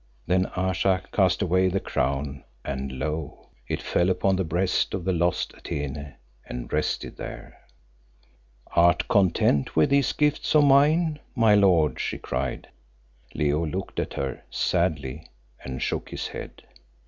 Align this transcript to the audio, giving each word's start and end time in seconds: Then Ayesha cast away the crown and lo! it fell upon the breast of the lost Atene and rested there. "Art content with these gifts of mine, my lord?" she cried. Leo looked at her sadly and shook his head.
Then 0.25 0.47
Ayesha 0.55 1.03
cast 1.13 1.43
away 1.43 1.67
the 1.67 1.79
crown 1.79 2.43
and 2.65 2.91
lo! 2.97 3.49
it 3.67 3.83
fell 3.83 4.09
upon 4.09 4.35
the 4.35 4.43
breast 4.43 4.95
of 4.95 5.05
the 5.05 5.13
lost 5.13 5.53
Atene 5.55 6.15
and 6.43 6.73
rested 6.73 7.17
there. 7.17 7.59
"Art 8.75 9.07
content 9.07 9.75
with 9.75 9.91
these 9.91 10.11
gifts 10.11 10.55
of 10.55 10.63
mine, 10.63 11.19
my 11.35 11.53
lord?" 11.53 11.99
she 11.99 12.17
cried. 12.17 12.69
Leo 13.35 13.63
looked 13.63 13.99
at 13.99 14.15
her 14.15 14.41
sadly 14.49 15.27
and 15.63 15.83
shook 15.83 16.09
his 16.09 16.29
head. 16.29 16.63